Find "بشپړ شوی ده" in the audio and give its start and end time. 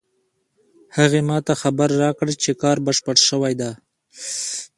2.85-3.71